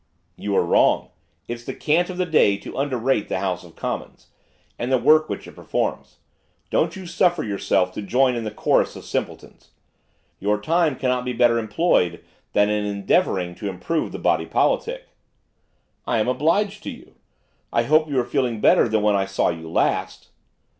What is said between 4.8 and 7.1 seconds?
the work which it performs; don't you